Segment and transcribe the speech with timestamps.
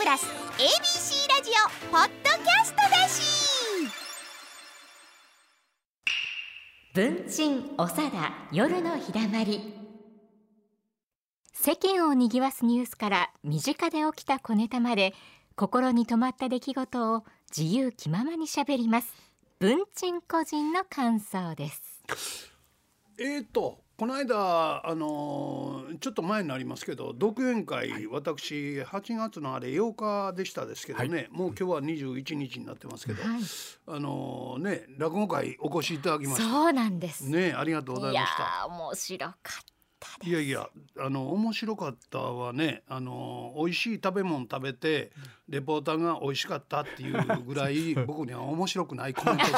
[0.00, 3.20] プラス ABC ラジオポッドキャストだし。
[6.94, 9.74] 文鎮おさだ夜のひだまり。
[11.52, 15.12] 世間を賑わすニュースから身近で起きた小ネタまで
[15.54, 17.24] 心に留まった出来事を
[17.54, 19.14] 自由気ままにしゃべります。
[19.58, 21.82] 文鎮個人の感想です。
[23.18, 33.40] えーとこの間あのーちょっと前になりますけど独演会、私8月のあれ8日でしたですけどね、もう今日は21日になってますけど、はい。
[33.88, 38.42] あのーね落語会お越しいただきましそうなんです、たねありがとうございました。
[38.42, 39.36] ー面白かっ
[40.00, 40.66] たいやいや
[40.98, 45.12] あの面白かったはねあの美味しい食べ物食べて
[45.46, 49.56] レポーターが美味しかったっていうぐらい 僕には面白くないコメントです。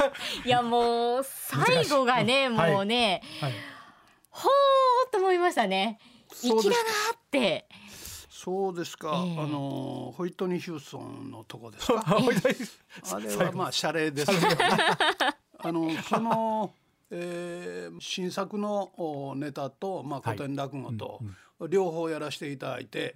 [0.44, 2.72] いやもう最後がねはい。
[2.72, 3.52] もうね、はい。
[4.30, 5.98] ほーっと思いましたね。
[6.32, 7.68] そうです粋だなって。
[8.30, 9.38] そうですか、ええ。
[9.40, 12.04] あのホイットニー・ヒューストンのとこですか？
[12.06, 14.32] あれはまあ謝礼です。
[14.32, 14.46] よね。
[15.60, 16.72] あのその、
[17.10, 21.20] えー新作のおネタと、まあ、古典落語と、
[21.68, 23.12] 両方やらせていただいて、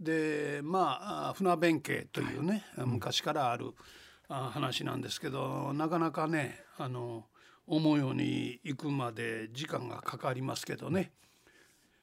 [0.00, 3.82] でまああ船弁慶というね、昔からあるあ
[4.28, 7.24] 話なんですけどなかなかねあの
[7.66, 11.12] 思うように行くまで時間がかかりますけどね。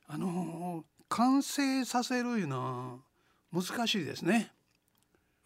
[0.08, 3.02] あの完成させるいうの
[3.54, 4.52] は難しいですね。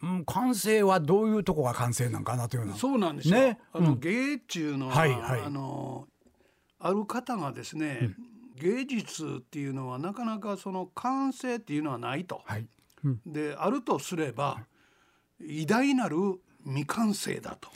[0.02, 3.34] うん、完成はどういうとこが完成なんかなというのそうなんですよ。
[3.34, 3.58] ね。
[3.72, 4.00] あの、うん。
[4.00, 5.40] 芸っていうのは、はいはい。
[5.40, 6.06] あの
[6.78, 8.10] ある方がですね、
[8.56, 12.42] 芸術っていうのはなかなかその完成っていうのはないと。
[12.44, 12.66] はい、
[13.04, 14.58] うん、であるとすれば、
[15.40, 16.16] 偉大なる
[16.66, 17.70] 未完成だと。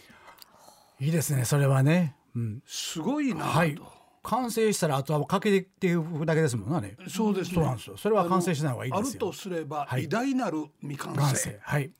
[1.01, 3.51] いいですねそれはね、うん、すごいなと。
[3.51, 3.79] はい。
[4.23, 7.55] 完成したらあとはかけていくだけですもんねそうですね。
[7.55, 7.97] そうなんですよ。
[7.97, 9.09] それは完成しない方がいいですよ。
[9.09, 10.05] あるとすれば、はい。
[10.05, 11.59] 偉大なる未完成。
[11.63, 11.91] はい。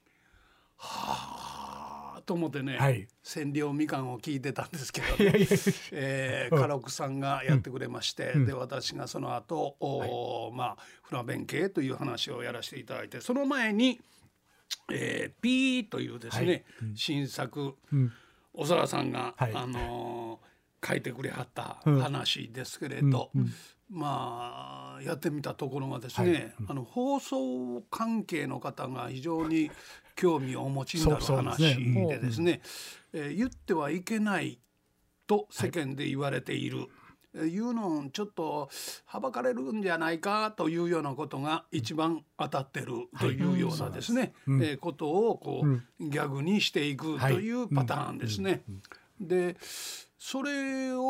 [0.77, 1.39] は
[2.19, 3.09] あと思ってね、はい。
[3.23, 5.47] 千両みかんを聞いてたんですけど、いやいや
[5.93, 14.01] えー、カラクさんがやってくれまして、で私がその後、おまあ船弁慶という話をやらせていただいてその前に、
[14.93, 16.65] えー、ピーというですね、
[16.95, 17.77] 新作、
[18.53, 19.53] 小沢さんが、はい。
[19.55, 20.51] あのー
[20.83, 22.01] 書いてくれはったうん。
[22.01, 23.31] 話ですけれど、
[23.91, 29.71] まあやってみたところがですね、あの放送関係の方が非常に
[30.17, 32.07] 興味をお持ちになる話ね。
[32.07, 32.63] でですね、
[33.13, 34.59] えー言ってはいけない
[35.27, 36.89] と世間で言われている、えー
[37.35, 38.69] いうのをちょっと
[39.07, 48.63] はばかれるんじゃないかというようなことが一番当たってるというようなですね、えーことをこう、ギャグにしていくというパターンですね。
[49.21, 49.57] で
[50.23, 51.01] それを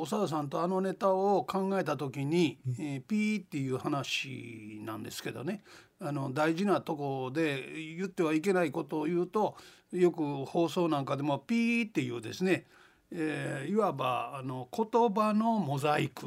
[0.00, 5.62] お長田さんとあのネタを考えた時に、えーピーっていう話なんですけどね。
[6.04, 9.56] あの大事なとこで言ってはいけないことを言うと
[9.92, 12.66] よく放送なんかでもピーっていうですね、
[13.14, 16.26] えーいわばあの言葉のモザイク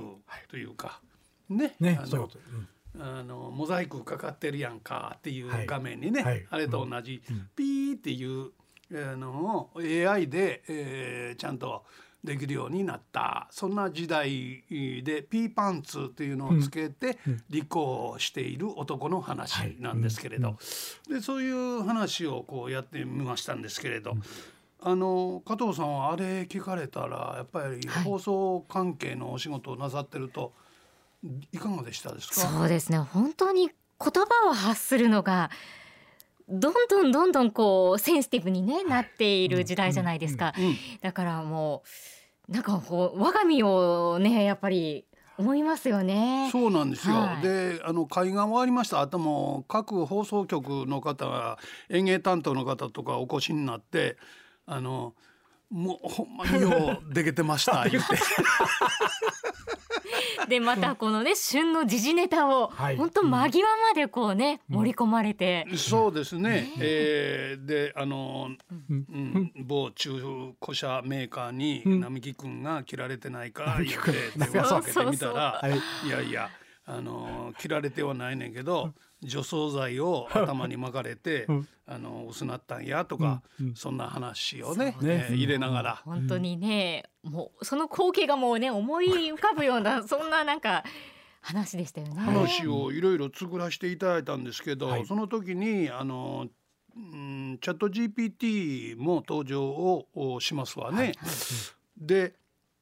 [0.50, 1.02] というか、
[1.50, 1.76] ね。
[1.80, 2.30] ねあの
[2.98, 5.66] あのモザイクかかってるやんかっていうはい。
[5.66, 6.46] 画面にね、はい。
[6.50, 7.22] あれと同じ、
[7.56, 8.52] ピーっていう
[8.92, 11.84] あのを AI で、えーちゃんと
[12.24, 13.48] できるようになった。
[13.52, 14.64] そんな時代
[15.04, 17.20] でピーパンツっていうのをつけて
[17.50, 20.58] 立候補している男の話なんですけれど、
[21.08, 24.18] でそういう話をこうやってみましたんですけれど。
[24.88, 30.54] あの加藤さんはあれ聞かれたらやっぱり放送関係のお仕事をなさってると
[31.52, 32.36] いかがでしたですか？
[32.36, 33.00] そうですね。
[33.00, 35.50] 本当に言葉を発するのが
[36.48, 40.76] どんどんどんどんこうセンシティブに、ね、なっている時代じゃないですか、うん。
[41.02, 41.82] だからも
[42.48, 45.06] うなんかこう我が身をねやっぱり
[45.40, 46.50] 思いますよね。
[46.52, 47.16] そうなんですよ。
[47.16, 47.42] はい。
[47.42, 49.02] で、あの会が終わりました。
[49.02, 51.58] 後も各放送局の方が
[51.90, 54.18] 演芸担当の方とかお越しになって、
[54.66, 55.14] あの
[55.70, 58.16] もうほんまにようできてました 言って。
[60.48, 62.98] でまたこのね旬の時事ネタをはい。
[62.98, 66.72] 本当間際までこうね盛り込まれて、そうですね。
[66.80, 68.50] えーで、あの、
[68.90, 74.12] うん、某中古車メーカーに並木くんが切られてないか言って
[74.52, 75.62] 電話かけてみたら、
[76.06, 76.50] いやいや。
[76.88, 78.94] あの切られてはないねんけど
[79.24, 81.48] 除草剤を頭に巻かれて、
[81.88, 83.42] あの薄なったんやとか、
[83.74, 85.28] そんな話をねね。
[85.30, 90.84] えー入れながら、本当にね、もうその光景がもうね思い浮かぶような そんななんか
[91.42, 92.22] 話でしたよね。
[92.22, 95.06] 話をいろいろ作らせていただいたんですけど、はい。
[95.06, 96.48] その時にあの、
[96.96, 101.14] うん、チャット GPT も登場をおしますわね。
[101.98, 102.36] で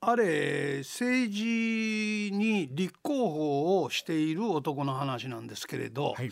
[0.05, 6.25] あれ政治に立候補をしている男の話なんですけれど、はい。
[6.25, 6.29] え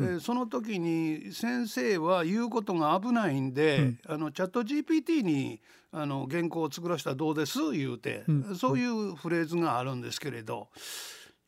[0.00, 5.60] ーその時に先生は言うことが危ないんで、あのチャット GPT に
[5.90, 7.72] あの原稿を作らせたらどうです？
[7.72, 8.24] 言うて、
[8.56, 10.68] そういうフレーズがあるんですけれど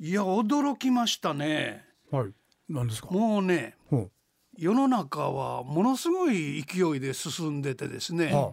[0.01, 1.85] いや驚きましたね。
[2.11, 2.33] はい。
[2.69, 3.11] 何ですか？
[3.11, 4.09] もうねほ
[4.57, 8.53] 世の中はものすごい勢いで進んでてですね、うは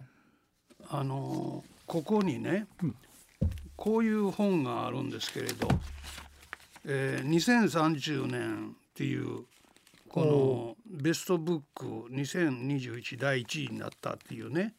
[0.90, 2.66] あのここにね、
[3.76, 5.68] こういう本があるんですけれど
[6.84, 9.46] 「えー、2030年」っていう
[10.08, 14.74] このベストブック2021第1位になったっていうね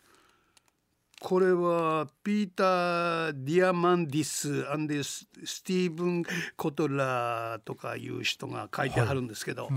[1.20, 6.24] これはピーター・ディアマンディス and スティーブン・
[6.56, 9.70] コトラーとかいう人が書いてあるんですけど、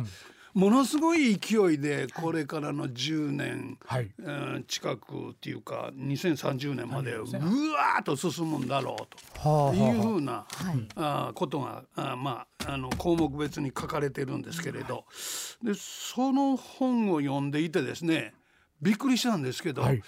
[0.54, 4.10] ものすごい勢いでこれからの10年、はい。
[4.18, 7.22] うん近くっていうか2030年までう
[7.72, 9.48] わっと進むんだろうと。
[9.48, 10.46] はあいうはふうな
[10.94, 15.06] あーことがあーまああの項目別に書かれてるんですけれど。
[15.62, 18.34] でその本を読んでいてですね
[18.82, 20.02] びっくりしたんですけど、はい。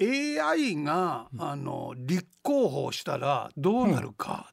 [0.00, 4.52] AI があの立候補したらどうなるか。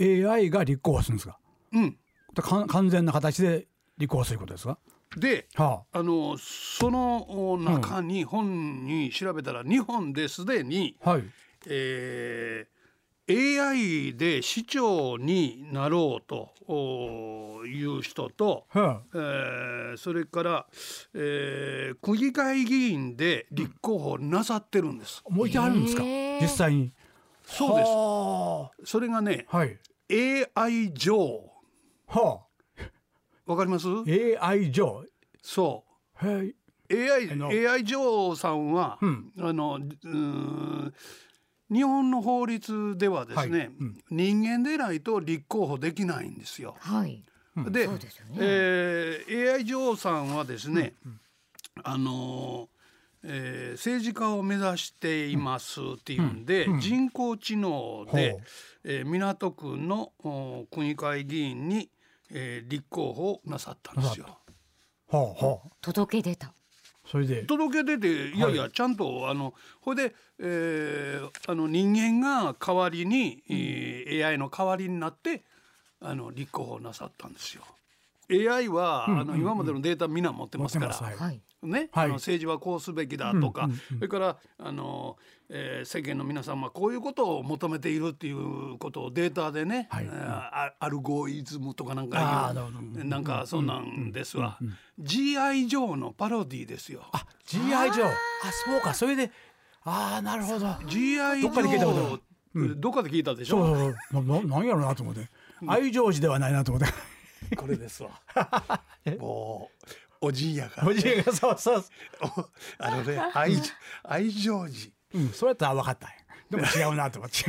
[0.00, 1.38] AI が立候補するんですか？
[1.72, 1.98] うん、
[2.34, 3.66] か完全な形で
[3.98, 4.78] 立候補することですか？
[5.16, 6.02] ではあ。
[6.02, 11.24] のその中に本に調べたら日本ですでに、あはい。
[11.68, 12.72] えー
[13.28, 20.66] AI で市長になろうとおいう人と、はえーそれから、
[21.14, 25.22] えー区議会議員で立候補なさってるんです。
[25.24, 26.02] あもういてあるんですか？
[26.42, 26.92] 実際に。
[27.44, 27.90] そうです。
[27.90, 29.78] はそれがねあはい。
[30.56, 31.52] AI 女王
[32.08, 32.40] は
[33.52, 33.86] わかります？
[33.88, 35.04] あ AI 上。
[35.42, 35.84] そ
[36.22, 36.50] へい。
[36.50, 36.54] う
[36.90, 37.48] AI, あの。
[37.48, 39.32] AI 女王さんは、うん。
[39.40, 40.94] あのうーん
[41.70, 43.66] 日本の法律ではですね、はい。
[43.68, 43.98] うん。
[44.10, 46.76] 人間でないと立候補できないんですよ。
[46.80, 47.24] はい。
[47.70, 48.36] でそうですよね。
[48.40, 50.94] えー AI 女王さんはですね、
[51.82, 52.72] あのー
[53.24, 58.36] えー政治家を目指していますっていうんで、人工知能で
[58.84, 61.88] えー港区のお区議会議員に、
[62.32, 64.26] えー立候補なさったんですよ。
[65.08, 66.52] はあはあ届け出た。
[67.06, 75.42] それで届け出ていやいやはちゃんとあのほいで、えーあの人間が代わりに、えー AI の代わりになって
[76.00, 77.62] あの立候補なさったんですよ。
[78.30, 81.40] AI は、あの今までのデータみんな持って持ますから、ってますはいはい。
[81.62, 82.04] ね、はい。
[82.06, 85.16] あの政治はこうすべきだとか、それからあの、
[85.48, 90.04] えー世間の皆さんはこういうことを求めているっていうことをデータでね、はい。
[90.04, 92.78] えーあアルゴイズムとかなんあかーなるほど。
[93.00, 94.58] いうなんかそんなんですわ。
[95.00, 97.02] GI ジョーのパロディですよ。
[97.12, 98.10] あ GI 上あ
[98.64, 98.94] そうか。
[98.94, 99.30] それで
[99.84, 100.66] ああなるほど。
[100.66, 102.16] GI ジどっかで聞いたことあョ
[102.54, 103.64] るーどっかで聞いたでしょ？
[103.66, 104.24] そうそうそう。
[104.24, 105.28] なななんやろうなと思って。
[105.66, 106.88] 愛情寺ではないなと思っ
[107.50, 107.56] て。
[107.56, 108.10] これですわ。
[109.18, 109.86] もう
[110.22, 111.84] おじいやから、おじいがそうそう。
[112.22, 112.48] お
[112.78, 113.56] あのね愛
[114.04, 114.70] 愛情寺
[115.14, 116.08] うんそれやったら分かった
[116.48, 117.44] でも違うなと思って。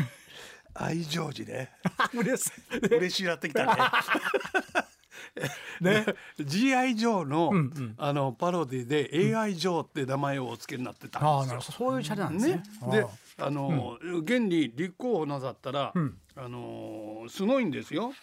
[0.73, 1.71] 愛情寺ね。
[2.13, 2.77] 嬉しい。
[2.87, 3.73] 嬉しいなってきたね。
[5.81, 6.05] ね、
[6.39, 7.51] GI ジョーの、
[7.97, 11.61] あのパロディで AI ジョーって名前をお付けになってたんですよ。
[11.61, 12.55] そういうチャレなんですね。
[12.55, 12.63] ね。
[12.81, 13.05] あ、で
[13.37, 16.17] あの、現に立候補なさったら、ん。
[16.35, 18.13] あのすごいんですよ。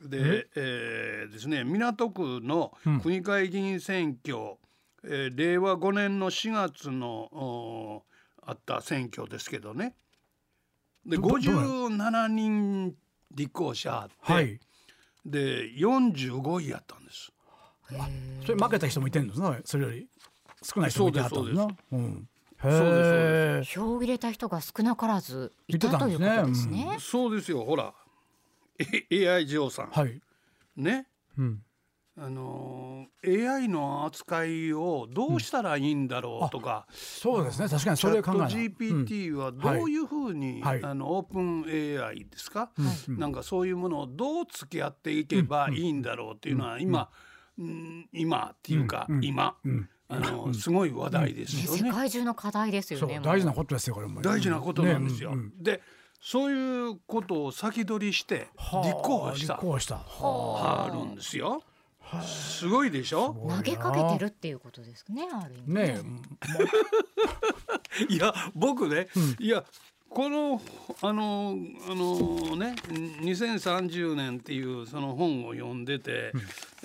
[0.00, 1.26] で、え？
[1.28, 2.72] ーですね港区の
[3.02, 4.56] 区議会議員選挙、
[5.04, 8.04] えー令和5年の4月のお
[8.42, 9.94] あった選挙ですけどね。
[11.06, 12.94] でどどうなの57人
[13.32, 14.60] 立候補者あって、はい。
[15.24, 17.32] で45位やったんです。
[18.46, 19.34] それ負けた人もいてんの？
[19.34, 20.08] なそれより。
[20.62, 21.68] 少ない人もいてはったんだな。
[21.92, 22.28] うん。
[22.60, 23.72] へそうです。
[23.72, 26.84] え票を入れた人が少なからずいたというたんですね。
[26.84, 26.96] ことですね。
[27.00, 27.64] そうですよ。
[27.64, 28.07] ほらえ
[28.80, 30.20] AI ジョーさん、はい。
[30.76, 31.06] ね。
[31.36, 31.62] うん。
[32.20, 37.68] あのー AI の扱いをどうしたらいいんだろうとか、そうですね。
[37.68, 40.82] 確かにチャットそれ考えな GPT はどういうふうに、はい。
[40.82, 41.64] あのオープン
[42.04, 42.70] AI ですか、
[43.08, 47.10] なんかそういうものをどう付き合っていけばいいんだろうっていうのは今、
[47.58, 49.56] うん今っていうか、今、
[50.08, 51.78] あのすごい話題ですよね。
[51.90, 53.20] 世界中の課題ですよね。
[53.22, 55.30] 大事なことですよこれも大事なことなんですよ。
[55.30, 55.42] ねうん。
[55.42, 55.62] うん。
[55.62, 55.82] で
[56.20, 58.48] そういうことを先取りして
[58.82, 59.54] 立候補した。
[59.54, 60.00] 立候補した。
[60.20, 60.90] あ。
[60.92, 61.62] るんですよ。
[62.24, 63.34] すごいでしょ？
[63.48, 65.28] 投げかけてるっていうことですね。
[65.32, 65.72] ある意味。
[65.74, 65.98] ね
[68.08, 69.08] いや僕ね、
[69.38, 69.64] いや
[70.08, 70.62] この
[71.02, 71.54] あの
[71.90, 72.74] あのね
[73.22, 76.32] 2030年っていうその本を読んでて、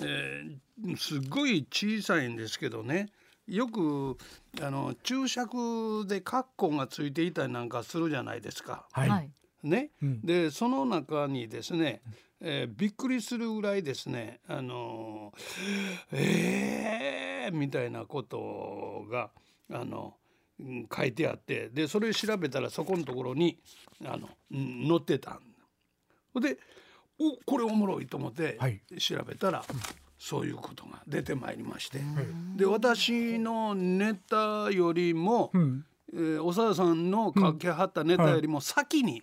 [0.00, 0.58] えー
[0.96, 3.08] すっごい小さいんですけどね
[3.46, 4.16] よく
[4.62, 8.86] あの注釈でカッコがついていたりなんかするじゃないですか。
[8.92, 9.30] はい、
[9.62, 10.20] ね、うん。
[10.22, 12.00] でその中にですね、
[12.40, 15.32] えーびっくりするぐらいですねあの
[16.12, 19.30] えー、みたいなことが
[19.70, 20.14] あの、
[20.58, 23.58] うん書いてあってでそれ調べたらそこのところに
[24.04, 25.40] あの、うん載ってたん。
[26.40, 26.58] で
[27.18, 28.80] おこれおもろいと思ってはい。
[28.98, 29.64] 調べたら、
[30.18, 32.00] そういうことが出てまいりまして、
[32.56, 39.22] で私のネタよりも、うん、えー、長田さんの書きはったネタよりも先に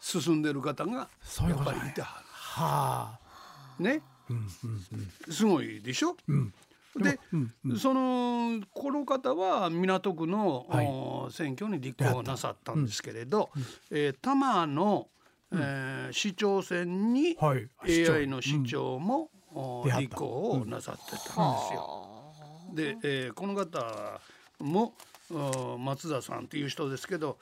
[0.00, 1.08] 進んでる方が
[1.48, 3.20] やっぱりいてははあ、
[3.78, 4.02] るね。
[4.28, 6.16] うんうんすごいでしょ？
[6.28, 6.52] うん。
[6.96, 7.78] うん、で、うんうん。
[7.78, 10.86] そのこの方は港区の、はい。
[10.86, 13.50] お選挙に立候補なさったんですけれど、
[13.90, 15.08] えー多摩の、
[15.52, 17.68] えー市長選にはい。
[17.84, 19.30] AI の市長も、
[19.98, 21.34] 立候補をなさってたんです
[21.74, 22.32] よ。
[22.74, 24.20] で、えーこの方
[24.60, 24.94] も
[25.30, 27.38] お松田さんっていう人ですけど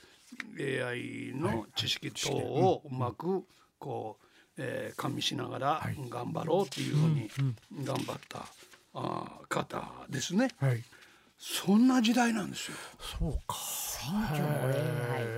[0.59, 3.45] AI の知識等をうまく
[3.79, 4.27] こう、
[4.59, 5.97] えー加味しながらはい。
[6.09, 7.31] 頑張ろうっていうふうに
[7.85, 8.47] 頑張った、
[8.95, 10.49] あー方ですね。
[10.59, 10.83] はい。
[11.39, 12.77] そんな時代なんですよ。
[13.21, 13.57] そうか。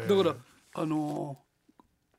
[0.09, 0.35] だから
[0.75, 1.39] あの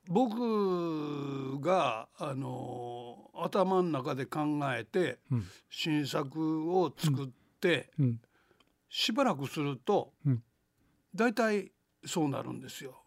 [0.08, 3.07] 僕があの
[3.44, 4.40] 頭の中で考
[4.76, 5.46] えてうん。
[5.70, 7.28] 新作を作っ
[7.60, 8.20] てうん。
[8.90, 10.44] しばらくするとうん。
[11.16, 11.72] 大体
[12.06, 13.02] そうなるんですよ。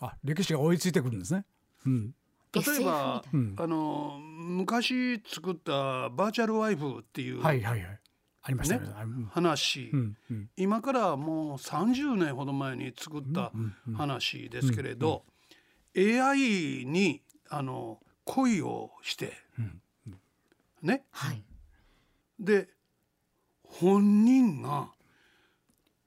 [0.00, 1.44] あ歴史が追いついてくるんですね。
[1.86, 2.14] うん。
[2.52, 3.22] 例えば
[3.58, 8.00] あの昔作ったバーチャルワイフっていうはいはいはい。
[8.42, 8.86] ありましたね。
[8.86, 9.24] ねうん。
[9.26, 10.50] 話、うんうん。
[10.56, 15.24] 今からもう30年ほど前に作ったうんうん話ですけれど、
[15.96, 19.80] AI にあの恋をして、うん。
[20.82, 21.04] ね？
[21.10, 21.42] はい。
[22.38, 22.68] で
[23.62, 24.88] 本人が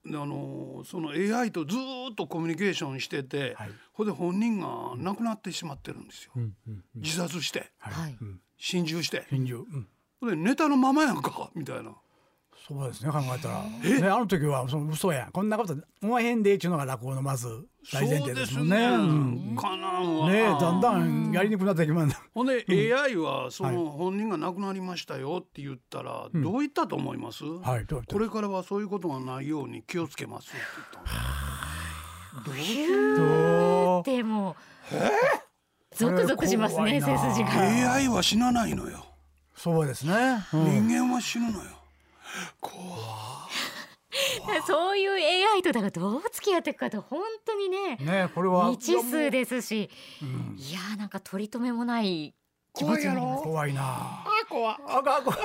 [0.06, 3.72] あのその AI とずーっとコミュニケーションしてて、はい。
[3.94, 6.84] ほんで本人が亡くなってしまってるんですよ、うんうんうん。
[6.96, 8.18] 自殺してはい。
[8.22, 8.42] うん。
[8.58, 9.26] 心中して。
[9.30, 9.66] 返事を
[10.22, 10.30] うん。
[10.30, 11.96] で寝たのままやんかみたいな
[12.70, 13.64] そうですね考えたら。
[13.64, 18.88] ねあの時はその嘘やこんなこと思わへんでっていうのが落語のまず大前提ですもんね。
[18.90, 19.04] そうう
[19.54, 19.56] ん。
[19.56, 20.30] かなんわ。
[20.30, 22.64] ねだんだんやりにくくなってきまんだほんで
[22.96, 28.14] AI はその本人が亡くなりましたよって言ったらどう言ったと思います、はいどうやって？
[28.14, 30.58] これからはそういうことがないように気をつけますって
[32.44, 34.56] 言ったのどうでも
[35.96, 37.94] ゾクゾクしますね背筋が。
[37.94, 39.04] AI は死なないのよ、
[39.56, 40.14] そうですね。
[40.54, 40.88] うん。
[40.88, 41.79] 人間は死ぬのよ
[42.60, 42.70] こ
[44.66, 45.12] そういう
[45.54, 48.72] AI とだからどう付き合っていくかって本当にねねこれは。
[48.72, 49.90] 未知数ですし。
[50.22, 50.26] う。
[50.26, 50.56] ん。
[50.58, 52.34] いやーなんか取り留めもない
[52.74, 53.42] 気持怖いやろ。
[53.44, 55.40] 怖いなう怖あかん怖い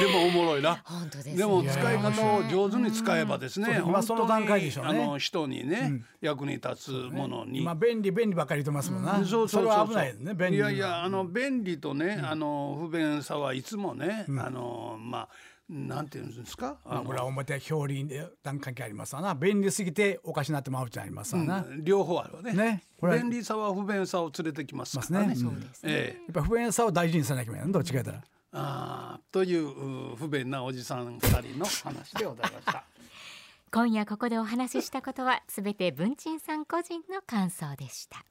[0.00, 0.80] でもおもろいな。
[0.84, 1.36] 本当ですね。
[1.36, 5.02] でも使い方を上手に使えばですねそう今その段階でしょうね。
[5.02, 6.04] あの人にね、うん。
[6.20, 9.16] 役に立つものに、今便利便利ばっかり言ってますもんな。
[9.18, 15.28] そうそうそうれは危ないですね便利いやいやあの便利とね、あの不便さはいつもね、あのまあ
[15.70, 16.78] なんていうんですか？
[16.84, 19.34] あこれは表表裏で段関係ありますわな。
[19.36, 22.52] 便利すぎておかしなってまうってありますわな、やっうん両方あるわね。
[22.52, 25.28] ね便利さは不便さを連れてきますからね。
[25.28, 25.92] ねそうですね。
[25.92, 26.32] ええ。
[26.32, 28.24] ぱ不便さを大事にさなきゃいけないどっちかやったら。
[28.52, 32.84] あーというう不便なおじさん二人の話でございました。
[33.72, 38.24] 今夜ここでお話ししたことはすべて文鎮さん個人の感想でした。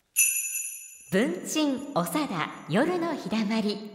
[1.13, 3.89] 文鎮おさだ夜のひだまり